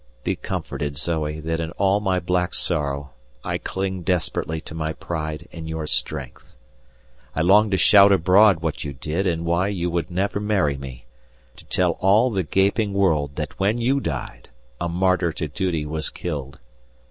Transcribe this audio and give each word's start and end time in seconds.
Be 0.23 0.35
comforted, 0.35 0.97
Zoe, 0.97 1.39
that 1.41 1.59
in 1.59 1.69
all 1.73 1.99
my 1.99 2.19
black 2.19 2.55
sorrow 2.55 3.11
I 3.43 3.59
cling 3.59 4.01
desperately 4.01 4.59
to 4.61 4.73
my 4.73 4.93
pride 4.93 5.47
in 5.51 5.67
your 5.67 5.85
strength. 5.85 6.55
I 7.35 7.41
long 7.43 7.69
to 7.69 7.77
shout 7.77 8.11
abroad 8.11 8.61
what 8.61 8.83
you 8.83 8.93
did 8.93 9.27
and 9.27 9.45
why 9.45 9.67
you 9.67 9.91
would 9.91 10.09
never 10.09 10.39
marry 10.39 10.75
me, 10.75 11.05
to 11.55 11.65
tell 11.65 11.97
all 11.99 12.31
the 12.31 12.41
gaping 12.41 12.93
world 12.93 13.35
that 13.35 13.59
when 13.59 13.77
you 13.77 13.99
died 13.99 14.49
a 14.79 14.89
martyr 14.89 15.31
to 15.33 15.47
duty 15.47 15.85
was 15.85 16.09
killed. 16.09 16.57